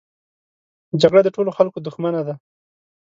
[1.01, 2.33] جګړه د ټولو خلکو دښمنه ده